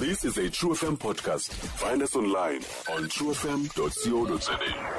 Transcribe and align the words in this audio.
This 0.00 0.24
is 0.24 0.36
a 0.38 0.48
True 0.48 0.70
FM 0.74 0.96
podcast. 0.98 1.50
Find 1.82 2.02
us 2.02 2.14
online 2.16 2.62
on 2.94 3.08
truefm.co.za. 3.14 4.54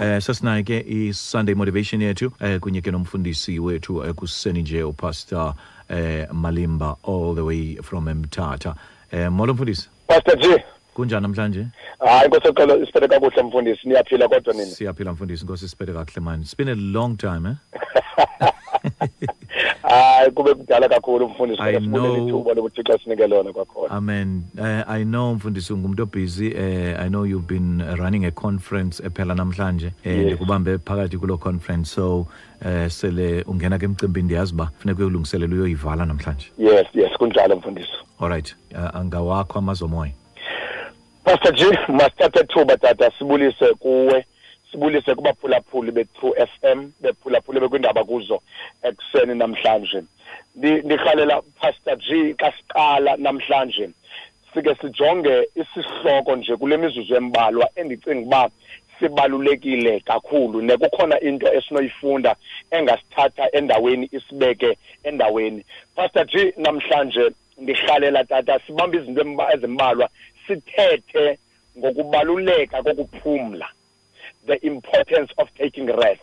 eh 0.06 0.20
sasinayo 0.26 0.64
ke 0.70 0.78
i-sunday 0.98 1.54
motivation 1.62 2.02
yethu 2.02 2.32
eh 2.40 2.60
kunye 2.60 2.82
ke 2.82 2.92
nomfundisi 2.96 3.60
wethu 3.60 4.04
ekuseni 4.10 4.62
nje 4.62 4.84
upastor 4.84 5.54
eh 5.90 6.28
malimba 6.34 6.96
all 7.04 7.36
the 7.36 7.42
way 7.50 7.76
from 7.84 8.06
mthatha 8.10 8.76
eh 9.12 9.32
molo 9.32 9.54
mfundisi 9.54 9.90
Pastor 10.08 10.38
G 10.40 10.64
kunjani 10.94 11.22
namhlanje 11.22 11.66
hayi 12.00 12.26
inkosi 12.26 12.48
yokuqala 12.48 12.76
isiphethe 12.84 13.08
kakuhle 13.08 13.44
mfundisi 13.44 13.88
niyaphila 13.88 14.28
kodwa 14.28 14.54
nini? 14.54 14.72
siyaphila 14.72 15.14
mfundisi 15.14 15.42
inkosi 15.44 15.70
siphethe 15.70 15.94
kakuhle 15.94 16.22
manje. 16.22 16.44
it's 16.44 16.58
been 16.58 16.70
a 16.70 16.76
long 17.00 17.18
time 17.18 17.50
eh 17.50 17.56
kakhulu 20.96 21.28
mfundisi 21.30 21.62
I 21.62 21.66
kodwa 21.74 21.82
sibonile 21.82 22.14
know- 22.18 22.28
ithuba 22.28 22.54
lokuthi 22.54 22.82
xa 22.84 22.98
sinike 23.04 23.28
lona 23.28 23.54
kwakhona. 23.54 23.90
Amen. 23.96 24.44
Uh, 24.58 24.92
i 24.92 25.04
know 25.04 25.34
mfundisi 25.36 25.74
ungumuntu 25.74 26.04
obusy 26.04 26.48
uh, 26.48 27.00
i 27.06 27.08
know 27.10 27.26
you've 27.26 27.48
been 27.48 27.82
running 27.96 28.26
a 28.26 28.32
conference 28.32 29.04
ephela 29.06 29.36
namhlanje 29.36 29.92
eh 30.04 30.18
Yes. 30.18 30.26
ndikubambe 30.26 30.78
phakathi 30.78 31.18
kulo 31.18 31.38
conference. 31.38 31.90
So 31.96 32.20
uh, 32.66 32.88
sele 32.88 33.44
ungena 33.48 33.78
ke 33.80 33.86
emcimbini 33.86 34.26
ndiyazi 34.26 34.54
uba 34.54 34.70
funeka 34.80 35.00
uyolungiselela 35.00 35.54
uyoyivala 35.56 36.06
namhlanje. 36.06 36.52
Yes 36.58 36.86
yes 36.94 37.12
kunjalo 37.18 37.56
mfundisi. 37.56 37.90
Alright 38.20 38.56
uh, 38.76 38.96
angawakho 38.96 39.60
amazomoya. 39.60 40.12
Pastor 41.24 41.54
G 41.54 41.66
masithathe 41.88 42.40
ethuba 42.40 42.78
tata 42.78 43.12
sibulise 43.20 43.66
kuwe. 43.80 44.26
Sibulise 44.72 45.16
kubaphulaphuli 45.16 45.92
be-True 45.92 46.34
FM 46.46 46.92
bephulaphuli 47.02 47.60
bekwindaba 47.60 48.04
kuzo 48.04 48.42
ekuseni 48.84 49.36
namhlanje. 49.36 50.04
Ndi- 50.58 50.82
ndihalela 50.86 51.42
Pastor 51.62 51.96
G 51.98 52.34
kasiqala 52.34 53.18
namhlanje. 53.18 53.90
Sike 54.54 54.76
sijonge 54.76 55.48
isihloko 55.56 56.36
nje 56.36 56.56
kule 56.56 56.78
mizuzu 56.78 57.16
embalwa 57.16 57.70
endicinga 57.76 58.20
uba 58.22 58.50
sibalulekile 59.00 60.00
kakhulu 60.00 60.62
nekukhona 60.62 61.20
into 61.20 61.54
esinoyifunda 61.54 62.36
engasithatha 62.72 63.52
endaweni 63.52 64.10
isibeke 64.12 64.78
endaweni. 65.04 65.66
Pastor 65.96 66.26
G 66.26 66.54
namhlanje 66.58 67.32
ndihalela 67.58 68.24
tata 68.24 68.60
sibambe 68.60 68.98
izinto 68.98 69.22
emba- 69.22 69.54
ezimbalwa 69.54 70.10
sithethe 70.48 71.38
ngokubaluleka 71.78 72.84
kokuphumla. 72.84 73.68
The 74.46 74.66
importance 74.66 75.32
of 75.38 75.48
taking 75.58 75.88
rest. 75.88 76.22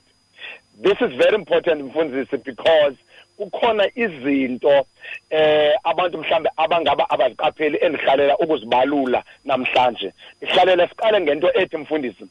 This 0.80 0.96
is 1.00 1.12
very 1.16 1.34
important 1.34 1.82
mfundisi 1.82 2.36
because 2.44 2.96
kukhona 3.38 3.90
izinto 3.94 4.86
eh 5.30 5.74
abantu 5.84 6.18
mhlambe 6.18 6.50
abangaba 6.56 7.10
abaziqapheli 7.10 7.78
endihlalela 7.80 8.38
ukuzibalula 8.38 9.22
namhlanje. 9.44 10.12
Ndihlalela 10.42 10.88
siqale 10.88 11.20
ngento 11.20 11.52
ethi 11.54 11.76
mfundisi 11.76 12.26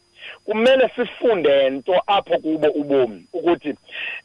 kumele 0.46 0.90
sifunde 0.96 1.70
nto 1.70 2.02
apho 2.08 2.38
kubo 2.38 2.68
ubomi 2.68 3.26
ukuthi 3.34 3.74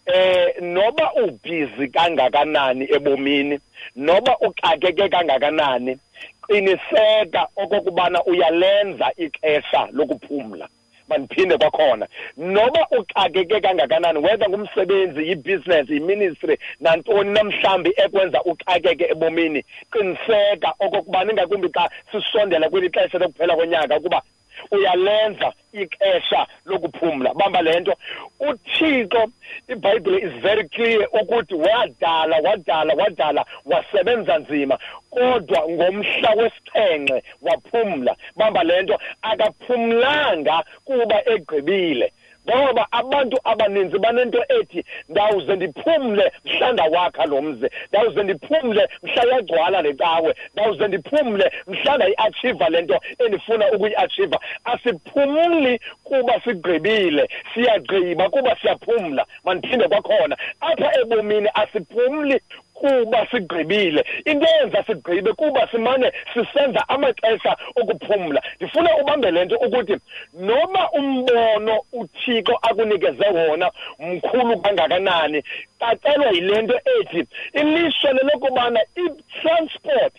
eh 0.06 0.54
noba 0.60 1.12
ubhizi 1.14 1.88
kangakanani 1.88 2.84
ebomini 2.94 3.60
noba 3.96 4.38
uxakeke 4.38 5.08
kangakanani 5.08 5.98
qiniseka 6.46 7.48
okokubana 7.56 8.24
uyalenza 8.24 9.12
ixesha 9.16 9.88
lokuphumla. 9.92 10.68
Mandiphinde 11.12 11.56
kwakhona 11.58 12.06
noba 12.36 12.86
uxakeke 12.98 13.60
kangakanani 13.60 14.18
whether 14.18 14.48
ngumsebenzi 14.48 15.28
yibusiness 15.28 15.90
yiministry 15.90 16.58
nantoni 16.80 17.30
namhlawumbi 17.30 17.90
ekwenza 18.04 18.42
uxakeke 18.42 19.04
ebomini 19.12 19.64
qiniseka 19.92 20.70
okokubana 20.84 21.30
ingakumbi 21.32 21.68
xa 21.68 21.84
sisondela 22.10 22.70
kweli 22.70 22.88
xesha 22.94 23.18
lokuphela 23.18 23.56
konyaka 23.56 23.96
ukuba 23.96 24.22
uyalenza 24.70 25.52
ixesha 25.72 26.46
lokuphumla. 26.64 27.34
Bamba 27.34 27.62
le 27.62 27.80
nto. 27.80 27.94
Uthixo 28.40 29.22
ibhayibhile 29.68 30.18
is 30.18 30.42
very 30.42 30.68
clear 30.68 31.08
ukuthi 31.20 31.54
wadala 31.54 32.36
wadala 32.44 32.94
wadala 32.94 33.44
wasebenza 33.64 34.38
nzima 34.38 34.78
kodwa 35.10 35.68
ngomhla 35.68 36.30
wesixhenxe 36.30 37.22
waphumla. 37.42 38.16
Bamba 38.36 38.62
le 38.64 38.82
nto 38.82 38.98
akaphumlanga 39.22 40.64
kuba 40.84 41.28
egqibile. 41.28 42.12
Ngoba 42.48 42.86
abantu 42.92 43.36
abaninzi 43.44 43.98
banento 43.98 44.44
ethi 44.58 44.84
ndawuze 45.08 45.56
ndiphumle 45.56 46.32
mhla 46.44 46.72
ndawakha 46.72 47.24
lo 47.26 47.42
mzi. 47.42 47.68
Ndawuze 47.88 48.22
ndiphumle 48.22 48.88
mhla 49.02 49.22
yagcwala 49.32 49.82
le 49.82 49.94
cawe. 49.94 50.34
Ndawuze 50.52 50.88
ndiphumle 50.88 51.52
mhla 51.66 51.96
ndayiachieva 51.96 52.68
le 52.68 52.82
nto 52.82 53.00
endifuna 53.26 53.72
ukuyiachieva 53.72 54.38
asiphumli 54.64 55.80
kuba 56.04 56.40
sigqibile 56.44 57.28
siyagqiba 57.54 58.28
kuba 58.28 58.56
siyaphumla 58.60 59.26
mandiphinde 59.44 59.88
kwakhona. 59.88 60.36
Apha 60.60 61.00
ebomini 61.00 61.48
asiphumli 61.54 62.40
kuba 62.82 63.26
sigqibile. 63.30 64.04
Into 64.24 64.46
eyenza 64.46 64.84
sigqibe 64.86 65.32
kuba 65.32 65.68
simane 65.70 66.12
sisenza 66.34 66.88
amaxesha 66.88 67.56
okuphumla. 67.80 68.42
Ndifuna 68.56 68.96
ubambe 69.00 69.30
le 69.30 69.44
nto 69.44 69.56
ukuthi 69.56 69.96
noba 70.34 70.90
umbono 70.98 71.74
uthixo 71.92 72.54
akunikeze 72.62 73.26
wona 73.28 73.70
mkhulu 73.98 74.60
kangakanani 74.60 75.42
cacelwa 75.82 76.30
yile 76.30 76.62
nto 76.62 76.80
ethi 77.00 77.26
ilishwa 77.52 78.12
lelokubana 78.12 78.80
i-transport 78.96 80.14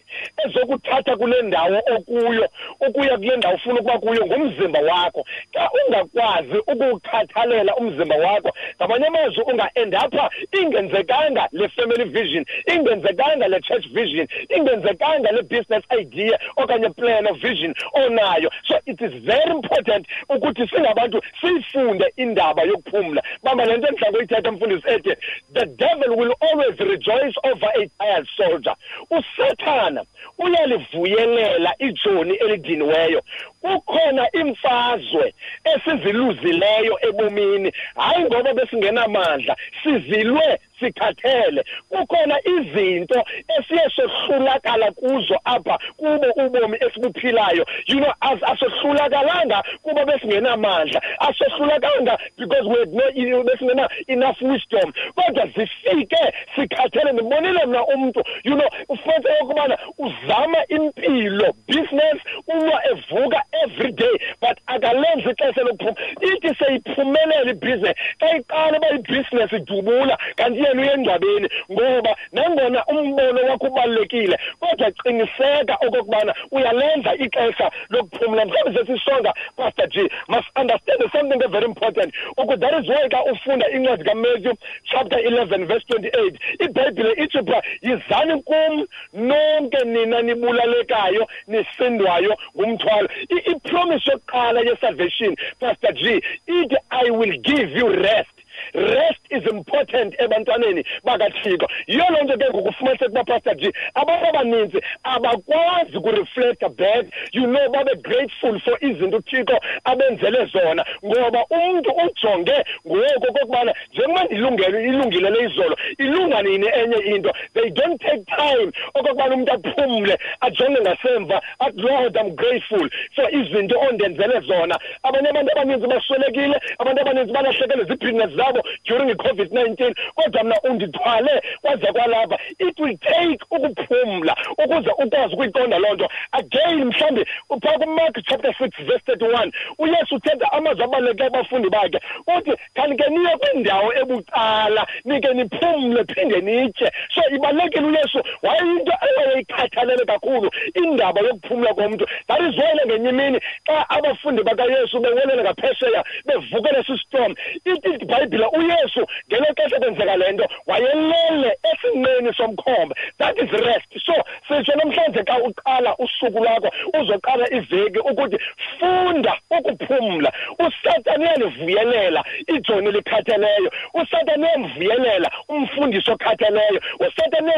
ezokuthatha 0.45 1.15
kule 1.15 1.41
ndawo 1.41 1.81
okuyo 1.95 2.49
ukuya 2.87 3.17
kule 3.17 3.37
ndawo 3.37 3.55
ufuna 3.55 3.79
ukuba 3.79 3.99
kuyo 3.99 4.25
ngumzimba 4.25 4.79
wakho. 4.79 5.25
Xa 5.53 5.69
ungakwazi 5.71 6.57
ukuwukhathalela 6.57 7.75
umzimba 7.75 8.15
wakho 8.15 8.51
ngamanye 8.75 9.07
amazwi 9.07 9.43
ungaendapha 9.43 10.29
ingenzekanga 10.61 11.47
le 11.51 11.69
family 11.69 12.03
vision 12.03 12.45
ingenzekanga 12.73 13.47
le 13.47 13.59
church 13.59 13.87
vision 13.87 14.27
ingenzekanga 14.55 15.31
le 15.31 15.41
business 15.41 15.83
idea 15.99 16.39
okanye 16.55 16.89
plan 16.89 17.27
of 17.27 17.37
vision 17.37 17.73
onayo. 17.93 18.49
So 18.67 18.75
it 18.85 19.01
is 19.01 19.13
very 19.23 19.51
important 19.51 20.07
ukuthi 20.29 20.67
singabantu 20.67 21.21
siyifunde 21.41 22.13
indaba 22.17 22.63
yokuphumla. 22.63 23.23
Bamba 23.43 23.65
le 23.65 23.77
nto 23.77 23.87
endidla 23.87 24.11
ngoyithetha 24.11 24.51
mfundisi 24.51 24.87
ethi 24.87 25.15
the 25.53 25.65
devil 25.65 26.17
will 26.17 26.33
always 26.41 26.79
rejoice 26.79 27.33
over 27.43 27.67
a 27.75 27.89
tired 27.99 28.27
soldier. 28.37 28.75
Usathana 29.11 30.03
uyalivuyelela 30.37 31.75
ijoni 31.79 32.35
elidiniweyo. 32.35 33.21
Kukhona 33.61 34.31
imfazwe 34.31 35.33
esiziluzileyo 35.75 36.99
ebomini. 37.01 37.71
Hayi 37.95 38.25
ngoba 38.25 38.53
besingenamandla 38.53 39.55
sizilwe 39.83 40.59
sikhathele 40.83 41.63
kukhona 41.89 42.39
izinto 42.45 43.23
esiye 43.59 43.89
sohlulakala 43.95 44.91
kuzo 44.91 45.39
apha 45.43 45.79
kubo 45.97 46.27
ubomi 46.45 46.77
esibuphilayo. 46.81 47.65
You 47.87 47.99
know 47.99 48.13
as 48.21 48.39
asohlulakalanga 48.41 49.63
kuba 49.83 50.05
besingenamandla. 50.05 51.01
Asohlulakanga 51.19 52.17
because 52.37 52.67
we 52.67 52.85
no 53.25 53.43
besingena 53.43 53.87
enough 54.07 54.41
wisdom. 54.41 54.93
Kodwa 55.15 55.45
zifike 55.47 56.33
sikhathele 56.55 57.11
ndibonile 57.11 57.65
mna 57.65 57.85
umntu 57.85 58.23
you 58.43 58.55
know 58.55 58.69
ufense 58.89 59.29
ukubana 59.41 59.77
uzama 59.97 60.57
impilo 60.67 61.53
business 61.67 62.17
uba 62.47 62.81
evuka 62.91 63.43
every 63.63 63.91
day 63.91 64.17
but 64.41 64.57
akalenzi 64.65 65.29
ixesha 65.29 65.61
lokuphuma. 65.61 65.95
Ithi 66.21 66.55
seyiphumelela 66.55 67.51
ibhizinesi 67.51 67.99
xa 68.19 68.37
iqala 68.37 68.77
uba 68.77 68.89
ibhizinesi 68.89 69.55
idubula 69.55 70.17
kanti 70.35 70.59
yena 70.81 70.91
uyengcwabeni 70.93 71.49
ngoba 71.71 72.15
nangona 72.31 72.85
umbono 72.85 73.41
wakho 73.49 73.67
ubalulekile 73.67 74.37
kodwa 74.59 74.91
qiniseka 74.91 75.77
okokubana 75.87 76.33
uyalenza 76.51 77.15
ixesha 77.15 77.71
lokuphumla. 77.89 78.45
Mhlawumbi 78.45 78.79
sesisonga 78.79 79.33
pastor 79.57 79.87
g 79.87 80.09
must 80.27 80.47
understand 80.55 81.01
something 81.11 81.39
very 81.51 81.65
important. 81.65 82.13
Ukuthi 82.37 82.59
that 82.59 82.73
is 82.83 82.89
why 82.89 83.07
xa 83.09 83.23
ufunda 83.31 83.67
incwadi 83.69 84.03
kamatthew 84.03 84.53
chapter 84.91 85.19
11 85.19 85.65
verse 85.67 85.83
28 85.89 86.37
ibhayibhile 86.59 87.11
ithi 87.23 87.39
pha 87.47 87.61
yizani 87.81 88.41
kum 88.43 88.85
nonke 89.13 89.83
nina 89.85 90.21
nibulalekayo 90.21 91.27
nisindwayo 91.47 92.35
ngumthwalo. 92.57 93.09
I- 93.29 93.51
ipromise 93.51 94.11
yokuqala 94.11 94.59
yesalvation 94.61 95.35
pastor 95.59 95.93
g 95.93 96.21
ithi 96.47 96.77
i 96.89 97.11
will 97.11 97.37
give 97.41 97.69
you 97.79 97.87
rest. 97.89 98.29
Rest 98.73 99.23
is 99.29 99.43
important 99.51 100.15
ebantwaneni 100.19 100.83
bakathixo. 101.03 101.67
Yiyo 101.87 102.05
loo 102.09 102.23
nto 102.23 102.37
ke 102.37 102.49
ngokufumaniseka 102.49 103.11
uba 103.11 103.23
pastor 103.23 103.55
g 103.55 103.71
abantu 103.93 104.25
abaninzi 104.29 104.79
abakwazi 105.03 105.97
ukureflecta 105.97 106.69
back 106.69 107.05
you 107.31 107.45
know 107.47 107.69
babe 107.71 107.95
grateful 108.01 108.59
for 108.59 108.77
izinto 108.81 109.17
uthixo 109.17 109.59
abenzele 109.83 110.45
zona 110.45 110.85
ngoba 111.05 111.45
umntu 111.49 111.91
ujonge 111.91 112.57
ngoku 112.87 113.27
okokubana 113.29 113.73
njengoba 113.93 114.23
ndilungele 114.23 114.83
ilungile 114.83 115.29
le 115.29 115.39
izolo 115.45 115.77
ilunga 115.97 116.41
nini 116.41 116.67
enye 116.67 116.97
into? 117.15 117.31
They 117.53 117.69
don't 117.69 118.01
take 118.01 118.23
time 118.25 118.71
okokubana 118.93 119.35
umntu 119.35 119.51
aphumle 119.53 120.17
ajonge 120.41 120.81
ngasemva 120.81 121.41
athi 121.59 121.81
lord 121.81 122.17
i'm 122.17 122.35
grateful 122.35 122.89
for 123.15 123.27
izinto 123.35 123.79
ondenzele 123.79 124.39
zona. 124.39 124.75
Abanye 125.03 125.29
abantu 125.29 125.51
abaninzi 125.51 125.87
baswelekile 125.87 126.57
abantu 126.79 127.01
abaninzi 127.01 127.33
balahlekelwe 127.33 127.85
ziibhizinesi 127.85 128.35
zabo. 128.37 128.52
During 128.85 129.09
i-covid-19 129.09 129.95
kodwa 130.15 130.43
mna 130.43 130.55
undithwale 130.63 131.41
kwaze 131.61 131.91
kwalapha. 131.91 132.37
It 132.59 132.79
will 132.79 132.97
take 132.97 133.39
ukuphumla 133.51 134.35
ukuze 134.57 134.89
ukwazi 134.89 135.33
ukuyiqonda 135.33 135.79
loo 135.79 135.93
nto. 135.93 136.09
Again 136.31 136.85
mhlawumbi 136.85 137.25
phaa 137.61 137.77
kumark 137.77 138.15
chapter 138.23 138.53
six 138.57 138.71
verse 138.85 139.03
thirty-one 139.05 139.51
uyesu 139.77 140.15
uthetha 140.15 140.51
amazwi 140.51 140.83
abaluleke 140.83 141.23
abafundi 141.23 141.69
bakhe. 141.69 141.99
Uthi 142.37 142.51
khanike 142.75 143.09
niye 143.09 143.37
kwindawo 143.37 143.93
ebucala 143.93 144.87
nike 145.05 145.33
niphumle 145.33 146.03
phinde 146.05 146.41
nitye 146.41 146.91
so 147.13 147.35
ibalulekile 147.35 147.87
uyesu 147.87 148.23
wayeyinto 148.41 148.93
ewayeyikhathalele 149.09 150.05
kakhulu 150.05 150.51
indaba 150.83 151.21
yokuphumla 151.21 151.73
komntu. 151.73 152.05
That 152.27 152.41
is 152.41 152.57
why 152.57 152.73
ngenye 152.85 153.09
imini 153.09 153.39
xa 153.67 153.89
abafundi 153.89 154.43
bakayesu 154.43 154.99
bewelela 154.99 155.43
ngaphesheya 155.43 156.03
bevukele 156.25 156.83
sistom 156.83 157.35
ithi 157.65 157.89
ibhayibhile 158.03 158.42
uyesu 158.51 159.07
ngelo 159.27 159.45
xesha 159.57 159.79
kwenzeka 159.79 160.15
le 160.15 160.31
nto 160.31 160.45
wayelele 160.67 161.57
esinqeni 161.71 162.33
somkhomba. 162.33 162.95
That 163.19 163.37
is 163.37 163.51
rest. 163.51 163.89
So 164.05 164.13
sitsho 164.47 164.73
namhlanje 164.75 165.23
xa 165.27 165.37
uqala 165.47 165.95
usuku 165.97 166.39
lwakho 166.39 166.69
uzoqala 166.99 167.45
iveki 167.57 167.99
ukuthi 167.99 168.37
funda 168.79 169.33
ukuphumla. 169.51 170.31
Usatani 170.59 171.23
uyalivuyelela 171.23 172.23
ijoni 172.47 172.91
likhatheleyo 172.91 173.71
usatani 173.93 174.43
uyamvuyelela 174.43 175.31
umfundisi 175.53 176.11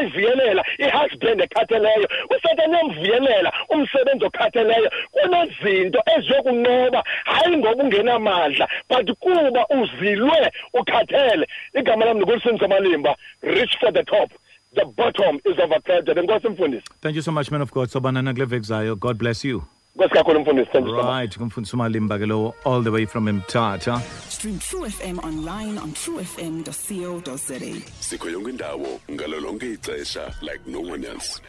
uyayivuyelela 0.06 0.64
ihusband 0.78 1.40
usatani 2.36 2.74
uyamvuyelela 2.74 3.52
umsebenzi 3.68 4.24
kunezinto 5.10 6.02
eziyokunqoba 6.16 7.04
hayi 7.24 7.56
ngoba 7.56 7.82
ungenamandla 7.82 8.68
but 8.88 9.10
kuba 9.18 9.66
uzilwe 9.68 10.52
ukhathele. 10.74 11.48
Igama 11.74 12.04
lam 12.04 12.16
ndikulisinisa 12.16 12.68
malimba 12.68 13.16
reach 13.42 13.78
for 13.80 13.92
the 13.92 14.04
top. 14.04 14.30
The 14.74 14.84
bottom 14.84 15.36
is 15.44 15.58
overcrowded 15.58 16.18
enkosi 16.18 16.48
mfundisi. 16.48 16.84
Thank 17.00 17.16
you 17.16 17.22
so 17.22 17.32
much 17.32 17.50
man 17.50 17.62
of 17.62 17.72
god. 17.72 17.88
Sobana 17.88 18.22
nakule 18.22 18.44
veki 18.44 18.66
zayo 18.66 18.96
god 18.96 19.16
bless 19.18 19.44
you 19.44 19.62
nkosi 19.96 20.14
kakhulu 20.14 20.40
mfundisi 20.40 20.70
thank 20.70 20.86
you 20.86 20.90
so 20.90 20.96
much 21.02 21.06
right 21.06 21.38
kumfundisi 21.38 21.76
umalimba 21.76 22.18
ke 22.18 22.26
lowo 22.26 22.54
all 22.64 22.82
the 22.84 22.90
way 22.90 23.06
from 23.06 23.28
emthatha 23.28 24.00
Stream 24.28 24.58
True 24.58 24.84
FM 24.90 25.18
online 25.24 25.78
on 25.80 25.92
truefm.co.za. 25.92 27.60
sikho 28.00 28.30
yonke 28.30 28.50
indawo 28.50 29.00
ngalo 29.10 29.40
lonke 29.40 29.72
ixesha 29.72 30.34
like 30.42 30.60
no 30.66 30.80
one 30.80 31.06
else 31.06 31.40